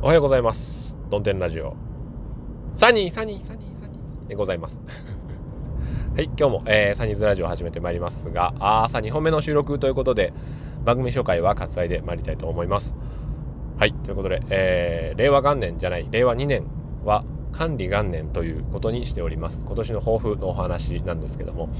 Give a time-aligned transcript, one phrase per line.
[0.00, 0.96] おはようございます。
[1.10, 1.74] ドンテンラジオ。
[2.74, 4.78] サニー、サニー、サニー、サニーでございます。
[6.14, 10.32] はい、今日も、えー、サニーズラジオ始めてまいりますが、朝2本目の収録ということで、
[10.84, 12.94] 番組紹介は割愛で参りたいと思います。
[13.76, 16.62] はい、ということで、えー、令和元年じゃない、令和2年
[17.04, 19.64] は管理元年ということにしております。
[19.66, 21.70] 今年の抱負のお話なんですけども、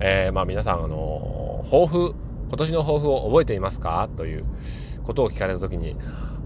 [0.00, 2.14] えー、まあ皆さん、あの抱負、
[2.50, 4.10] 今年の抱負を覚えていますか？
[4.18, 4.44] という
[5.02, 5.96] ことを聞かれた時に、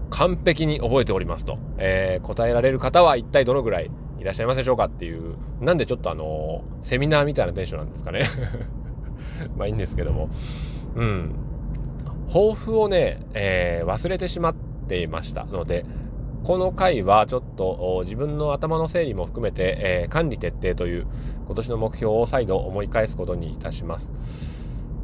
[0.09, 8.21] 完璧に覚えておりますと、えー、答えられる方は一体どのぐらいいらっしゃいますでしょうかっていう、なんでちょっとあの、セミナーみたいなテンションなんですかね。
[9.57, 10.29] まあいいんですけども。
[10.95, 11.35] うん。
[12.27, 14.55] 抱負をね、えー、忘れてしまっ
[14.87, 15.85] ていましたので、
[16.43, 21.07] この回はちょっと自分の頭の整理も含めて、えー、管理徹底という
[21.47, 24.11] 今年の目標を再度思い返すことにいたします。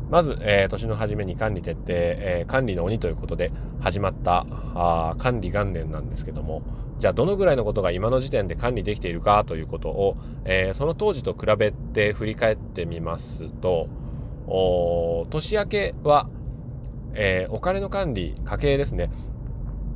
[0.09, 4.45] まず、えー、年の初めに管理徹底、えー、管理の鬼ということで始まった
[4.75, 6.61] あ管理元年なんですけども、
[6.99, 13.87] じゃあどのぐらいのことが今の時点で管理できているかということを、えー、その当時と比べて振り返ってみますと、
[14.47, 16.29] お年明けは、
[17.15, 19.09] えお金の管理、家計ですね。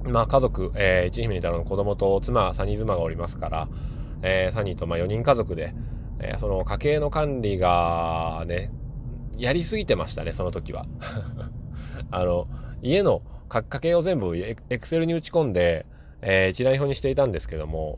[0.06, 3.68] まあ家族、えー、一姫二太郎の子供と妻、サニー妻がおりますから、
[4.22, 5.74] えー、サニーとまあ4人家族で、
[6.20, 8.72] えー、その家計の管理がね、
[9.40, 10.86] やりすぎてましたね、その時は。
[12.12, 12.48] あの、
[12.82, 15.86] 家の家計を全部エクセルに打ち込んで、
[16.22, 17.98] えー、一覧表にしていたんですけども、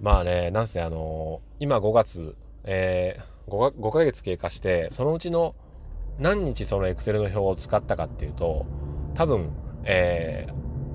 [0.00, 5.54] まあね、なんせあの今5月、えー、5, 5ヶ月経過して、そのうちの
[6.18, 8.66] 何日そのエクセルの表を使ったかっていうと、
[9.14, 9.50] 多分、
[9.84, 10.48] え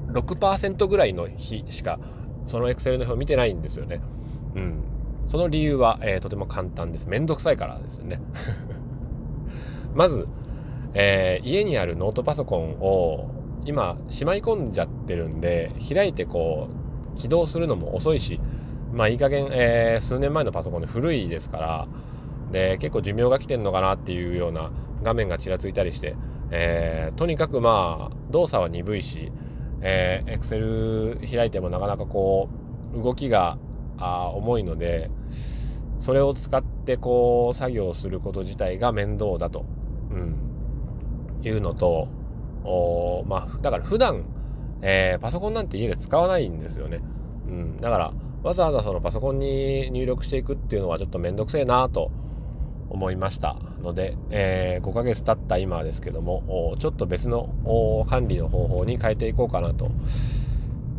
[0.07, 1.99] ー、6%ぐらいの日しか、
[2.45, 4.01] そのエクセルの表見てないんですよね。
[4.55, 4.83] うん。
[5.25, 7.07] その理由は、えー、とても簡単です。
[7.07, 8.21] めんどくさいからですよね。
[9.95, 10.27] まず、
[10.93, 13.29] えー、家にあるノートパソコンを
[13.65, 16.69] 今しまい込んじゃってるんで開いてこ
[17.15, 18.39] う起動するのも遅いし
[18.93, 21.87] まあいい加減、えー、数年前のパソコンで古いですから
[22.51, 24.71] で結構寿命が来てんのかなっていうような
[25.03, 26.15] 画面がちらついたりして、
[26.51, 29.31] えー、とにかくまあ動作は鈍いし、
[29.81, 32.49] えー、Excel 開いてもなかなかこ
[32.95, 33.57] う動きが
[33.97, 35.11] あ重いので
[35.99, 39.65] それを使ってこう作業すること自体が面倒だと。
[40.11, 40.35] うん、
[41.43, 42.07] いうのと、
[42.63, 44.23] おまあ、だから普段、
[44.81, 47.01] えー、パソコンなんて家で使わないんですよね。
[47.47, 52.11] うん、だから、わざわざそのパソコンに入力していくっていうのはちょっとめんどくせえなと
[52.89, 59.91] 思いましたので、えー、5ヶ月経った今ですけども、ちょっと別の管理の方法に変えていこうかなと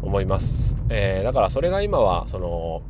[0.03, 0.77] 思います。
[0.89, 2.83] えー、だからそれが今は、その、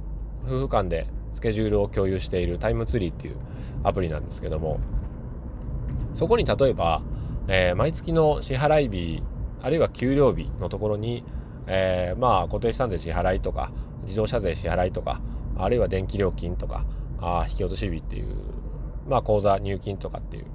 [0.47, 3.37] 夫婦間でスケジュールを共有しているタイムツリーっていう
[3.85, 4.81] アプリなんですけども、
[6.15, 7.03] そこに例えば、
[7.49, 9.23] えー、毎月の支払い日、
[9.63, 11.25] あるいは給料日のところに、
[11.67, 13.73] えー、まあ固定資産税支払いとか、
[14.05, 15.21] 自動車税支払いとか、
[15.57, 16.85] あるいは電気料金とか、
[17.21, 18.35] あ引き落とし日っていう、
[19.09, 20.47] まあ口座入金とかっていう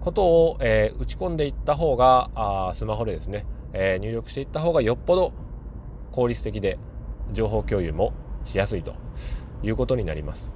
[0.00, 5.32] ことを、えー、打ち込んでいった方が、あスマホでですね、えー、入力していった方がよっぽど
[6.12, 6.78] 効率的で
[7.32, 8.12] 情報共有も
[8.44, 8.94] しやすいと
[9.62, 10.50] いうことになります。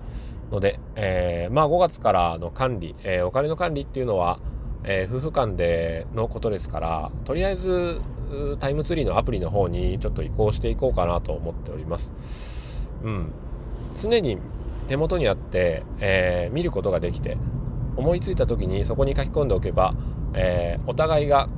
[0.50, 4.38] ので、えー、まあ5月からの管理、えー、お金の管理っていうのは、
[4.84, 8.00] えー、夫婦間でのことですから、とりあえず
[8.58, 12.12] タイムツリーのアプリの方にちょっと移行していこうかなと思っております。
[13.02, 13.32] うん。
[13.94, 14.38] 常に
[14.88, 17.36] 手元にあって、えー、見ることができて、
[17.96, 19.94] 思いついた時にそこに書き込んでおけば、
[20.34, 21.48] えー、お互いが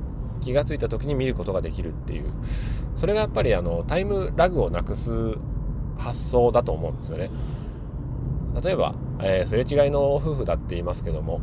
[0.41, 2.31] 気がついた時に見ることができるっていう、
[2.95, 5.35] それがやっぱりあのタイムラグをなくす
[5.97, 7.29] 発想だと思うんですよね。
[8.61, 11.41] 例えば、えー、すれ違いの夫婦だって言いますけども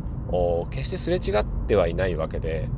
[0.69, 2.69] 決してすれ違ってはいないわけで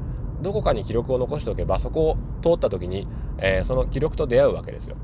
[0.41, 4.95] どこかに記録を残しておけばそこを通った時に、えー、その記録と出会うわけですよ。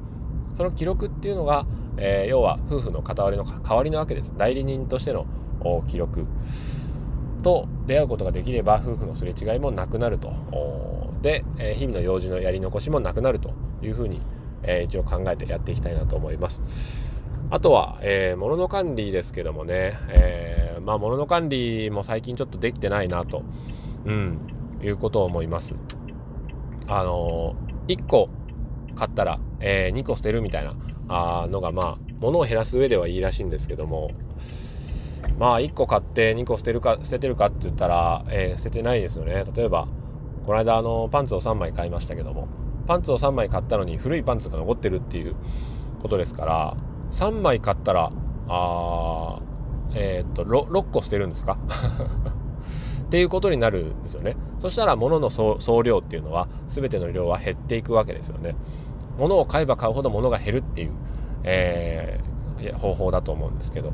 [0.56, 1.68] その記録っていうのが、
[1.98, 4.34] えー、要は夫婦の片割りの代わりなわけです。
[4.36, 5.28] 代理人としての
[5.88, 6.26] 記録
[7.44, 10.34] と出会うことができれば夫婦のすれ違いもなくなると。
[11.22, 13.52] で、えー、日々の用事のやり残しもなくなると
[13.84, 14.22] いうふうに、
[14.64, 16.64] えー、一応考えてやっていきたいなと思います。
[17.50, 23.44] あとは、えー、物の管理ですけどもね、えー、まあ、物の管理も最近ちょっとできてないなと、
[24.06, 24.40] うん、
[24.82, 25.76] いうことを思います。
[26.88, 28.30] あのー、1個
[28.96, 30.76] 買ったら、えー、2個捨てるみたいな
[31.08, 34.12] あのが、まあ、物を減らす上ではいいらしいんですけども、
[35.40, 39.46] まあ、1個買って2個捨てるか、捨ててるかって言ったら、えー、捨ててないですよね。
[39.56, 39.88] 例えば、
[40.46, 42.48] この間、あの、パンツを3枚買いましたけども、
[42.88, 45.36] パンツを3枚買ったのに古いパンツが残ってるっていう
[46.02, 46.78] ことですから、
[47.12, 48.12] 3枚買ったら、
[48.50, 49.40] あ
[49.94, 51.58] えー、っと6、6個捨てるんですか？
[53.08, 54.36] っていうことになるんですよね。
[54.60, 58.56] そしたら物の総量っていうのは、全ての量は減っていくわけですよね。
[59.18, 60.92] 物を買えば買うほど物が減るっていう、
[61.44, 63.94] えー、方法だと思うんですけど、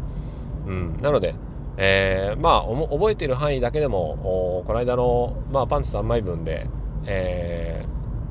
[0.68, 1.36] うん、なので、
[1.77, 6.68] えー、まあ覚えている範囲だけでもこの間の、まあ、パンツ3枚分で、
[7.06, 7.86] え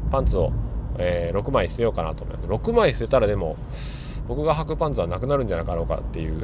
[0.08, 0.52] ー、パンツを、
[0.98, 3.56] えー、6枚捨てようかなと思います6枚捨てたらでも
[4.34, 6.42] 僕が履くパンツはなくなるんじゃなかろうかっていう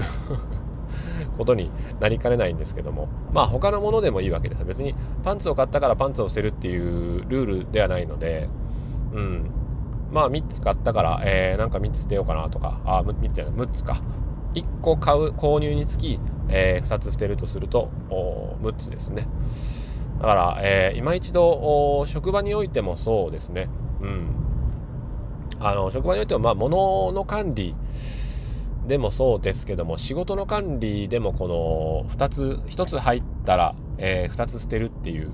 [1.38, 1.70] ことに
[2.00, 3.08] なりかねないんですけども。
[3.32, 4.64] まあ他のものでもいいわけです。
[4.66, 4.94] 別に
[5.24, 8.50] パンツを買ったからパンツを捨てるっていうルールではないので。
[9.14, 9.50] うん。
[10.12, 12.78] まあ3つ買ったから、えー、なんか3つ捨てようかなとか。
[12.84, 13.54] あ3つじゃない。
[13.54, 14.02] 6つか。
[14.52, 16.20] 1個買う購入につき、
[16.50, 19.26] えー、2つ捨てるとすると6つですね。
[20.20, 23.70] だから、えー、今一度職場においてもそうですね。
[24.02, 24.47] うん。
[25.60, 27.74] あの職場においてはまあ物の管理
[28.86, 31.48] でもそうですけども仕事の管理でもこ
[32.06, 35.30] の2つ1つ入ったら、えー、2つ捨てるっていう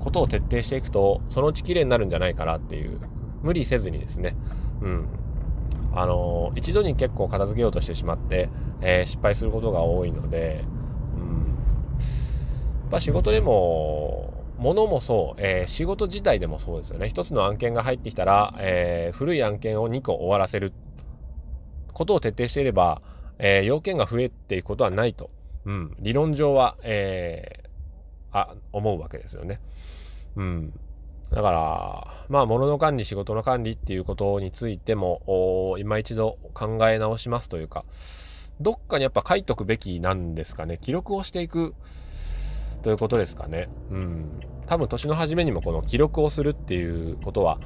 [0.00, 3.00] ことを徹底していくとそのうち綺麗になるんじゃないかなっていう。
[3.46, 4.36] 無理せずにですね。
[4.82, 5.06] うん。
[5.94, 8.50] あの一度に結構片付けようとしてしまって、
[8.82, 10.64] えー、失敗することが多いので、
[11.16, 14.25] うん、やっぱ仕事でも
[14.58, 20.72] 物もそう、えー、仕事自体でもそうですよね一つの案件が入ってきたら、えー、古い案件を2個終わらせる
[21.92, 23.00] ことを徹底していれば、
[23.38, 25.30] え要件が増えていくことはないと、
[25.64, 27.64] うん、理論上は、え
[28.32, 29.60] あ思うわけですよね。
[30.36, 30.78] うん
[31.30, 37.84] だから、まあ、物の管理、仕事の管理っていうことについても、今一度考え直しますというか、
[38.60, 40.78] どっかにやっぱ書いとくべきなんですかね。
[40.80, 41.74] 記録をしていく
[42.82, 43.68] ということですかね。
[43.90, 44.40] うん。
[44.66, 47.58] 多分年の初めにもこの記録をするっていうことは、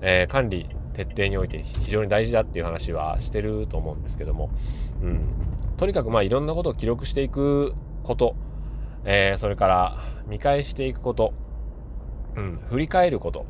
[0.00, 4.50] えー、管理徹底において非常に大事だっていう話はしてると思うんですけども、
[5.02, 5.20] うん。
[5.76, 7.74] とにかくまあいろんなことを記録していく
[8.04, 8.36] こと、
[9.04, 9.96] えー、それから
[10.26, 11.34] 見返していくこと、
[12.36, 13.46] うん、振り返ること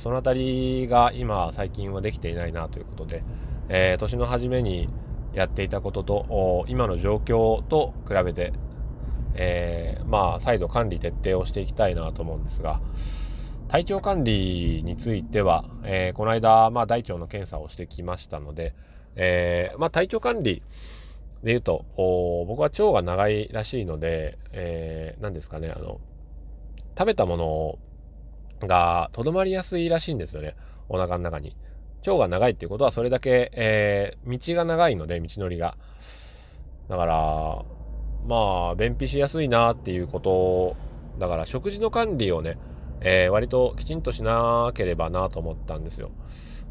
[0.00, 3.22] その辺りが今最近はできていないなということで、
[3.68, 4.88] えー、年の初めに
[5.32, 8.52] やっていたことと今の状況と比べて、
[9.34, 12.80] えー、まあ再度管理徹底をしていきたいなと思うんですが
[13.68, 18.74] 体調管理については、えー、この間、まあ、大腸の検査をしてきましたので、
[19.16, 20.62] えーまあ、体調管理
[21.42, 26.00] で言うと僕は腸が長いらしいので、えー、何ですかねあの
[26.96, 27.78] 食べたもの
[28.66, 30.54] がとどまりやすいらしいんですよね。
[30.88, 31.56] お腹の中に。
[32.06, 35.76] 腸が長いっていうことはそれだけ、えー、道が長いので、道のりが。
[36.88, 37.64] だから、
[38.26, 40.76] まあ、便秘しやすいなっていうこと
[41.18, 42.58] だから食事の管理をね、
[43.00, 46.10] えー、割ときちんとしなければなと思ったんですよ。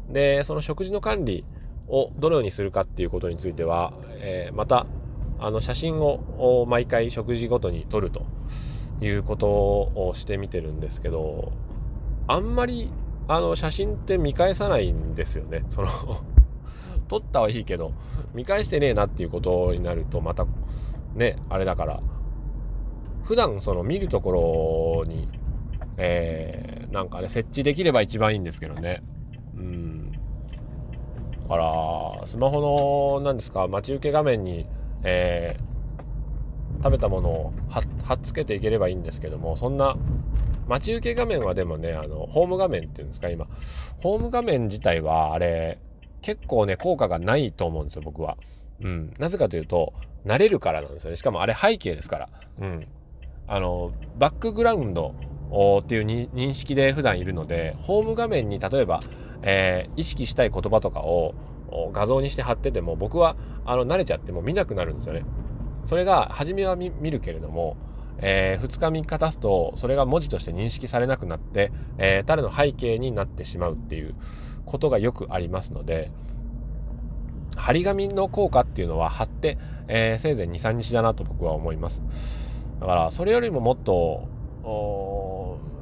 [0.08, 1.44] で、その食事の管理
[1.88, 4.86] をどのようにするかっていうことについては、えー、また、
[5.38, 8.24] あの写真を毎回食事ごとに撮ると
[9.00, 11.52] いうことをしてみてるんですけど、
[12.28, 12.92] あんまり
[13.26, 15.64] あの写真って見返さないんですよね。
[15.68, 15.88] その
[17.08, 17.92] 撮ったはいいけど
[18.34, 20.46] 見返してねえなっていうことになるとまた
[21.14, 22.00] ねあれだから
[23.24, 25.28] 普段その見るところに、
[25.96, 29.02] えー、なんかね設置できれば一番いいんですけどね。
[29.56, 30.12] うん
[31.42, 34.66] だからスマホの何ですか待ち受け画面に、
[35.02, 37.52] えー、食べたものを
[38.02, 39.96] 貼っつけていければいいんですけどもそんな
[40.68, 43.46] 待ち受け画面はでもね、あの、ホーム画面っていうんですか、今。
[44.00, 45.78] ホーム画面自体は、あれ、
[46.22, 48.36] 結構ね、効果がないと思うんですよ、僕は。
[48.82, 49.14] うん。
[49.18, 49.92] なぜかというと、
[50.26, 51.16] 慣れるからなんですよね。
[51.16, 52.28] しかもあれ背景ですから。
[52.60, 52.86] うん。
[53.46, 55.14] あの、バックグラウンド
[55.80, 59.00] っていう認識で普段いるので、ホーム画面に例えば、
[59.42, 61.34] えー、意識したい言葉とかを
[61.92, 65.24] 画像にして貼ってても、僕は、あの、慣れちゃっても見なくなるんですよね。
[65.84, 67.76] それが、初めは見るけれども、
[68.18, 74.14] えー、2日3日経つとそれが文字として認識されなくなって、えー、誰の背景になってしまうっていう
[74.64, 76.10] ことがよくありますので
[77.56, 82.02] 張り紙の効果っていうのは貼って、えー、せいぜい23日だなと僕は思います。
[82.80, 84.28] だからそれよりももっと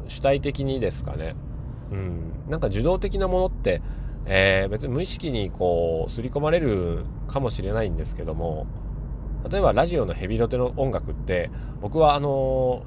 [0.09, 1.35] 主体的にですかね。
[1.91, 2.33] うん。
[2.49, 3.81] なんか受動的なものって、
[4.27, 8.67] えー、別に無意識にこう刷り込まれるかもしれないんですけども
[9.51, 11.51] 例えばラジオのヘビロテの音楽って
[11.81, 12.83] 僕はあの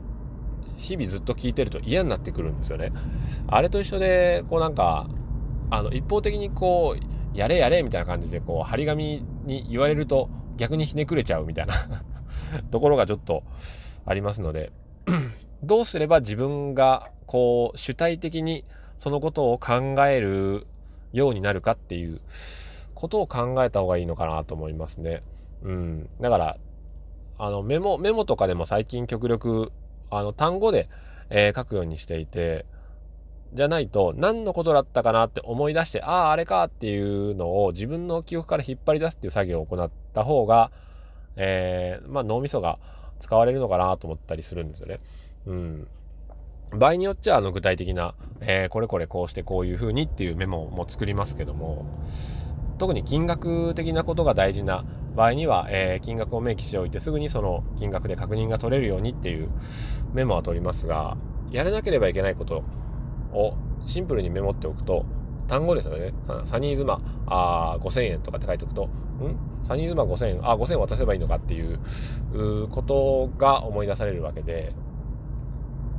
[0.78, 2.92] 日々ずっと聴いてると嫌になってくるんですよね。
[3.48, 5.08] あれと一緒でこうなんか
[5.70, 11.74] あの一方的にこうやれやれみたいな感じでこう張り紙に言われると逆にひねくれちゃうみたいな
[12.72, 13.44] ところがちょっと
[14.06, 14.72] ありますので
[15.64, 18.66] どうすれば自分がこう主体的に
[18.98, 20.68] そのことを考える
[21.12, 22.22] ようになるかっていう
[22.94, 25.24] ことを考えた方がいいのかなと思いますね。
[25.62, 26.10] うん。
[26.20, 26.58] だから、
[27.38, 29.72] あの、メモ、メモとかでも最近極力、
[30.10, 30.90] あの、単語で、
[31.30, 32.66] えー、書くようにしていて、
[33.54, 40.72] じゃないと何のことだったかなって思い出してあああれかっていうのを自分の記憶から引っ張り出すっていう作業を行った方が、
[41.36, 42.80] えー、まあ、脳みそが
[43.20, 45.00] 使われるのかなと思ったりするんですよね。
[45.46, 45.88] うん、
[46.72, 51.86] 場合によっちゃあの具体的な、えー、これこれこうしてこういうふうにっていうメモも作りますけども
[52.80, 54.84] 特に金額的なことが大事な
[55.16, 59.50] 場合には、えー、金額を明記しておいてすぐにその金額で確認が取れるようにっていう
[60.14, 61.18] メモは取りますが
[61.52, 62.64] やらなければいけないこと
[63.34, 65.06] をシンプルにメモっておくと
[65.48, 66.14] 単語ですよね。
[66.46, 68.90] サニーズマあ5000円とかって書いておくとん？
[69.64, 70.40] サニーズマ5000円？
[70.50, 71.80] あ5000円渡せばいいのかっていう
[72.70, 74.74] ことが思い出されるわけで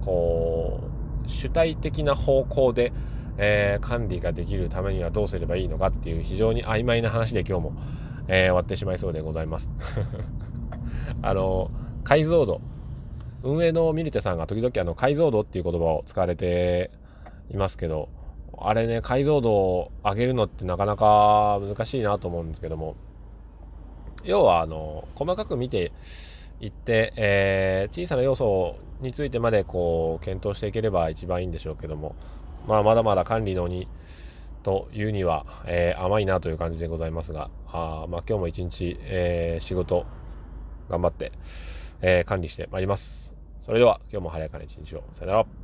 [0.05, 0.81] こ
[1.27, 2.93] う主体的な方向で、
[3.39, 7.73] えー、管理ができるためにはどうすればいいのかっていう非常に曖昧な話で今日も、
[8.29, 9.71] えー、終わってしまいそうでございます。
[11.23, 11.71] あの
[12.03, 12.61] 解像度。
[13.47, 16.91] 運営のミルテさんが時々あの解像度っていう言葉を使われて
[17.51, 18.09] いますけど
[18.59, 22.97] あれね解像度を上げるのってなかなか難しいなと思うんですけども
[24.23, 25.93] 要はあの細かく見て
[26.61, 32.15] いって、えー、小さな要素についてまでこう検討していければ一番いいんでしょうけども、
[32.67, 33.89] まあ、まだまだ管理のに
[34.63, 40.07] というには、えー、甘いなという感じでございますがあまあ、今日も一日、えー、仕事
[40.89, 41.33] 頑張って、
[42.01, 43.35] えー、管理してまいります。
[43.61, 45.03] それでは今日も晴れやかな一日を。
[45.13, 45.64] さよなら。